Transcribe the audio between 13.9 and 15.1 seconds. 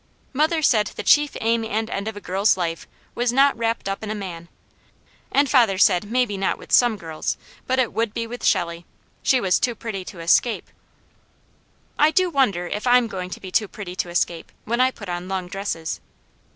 to escape, when I put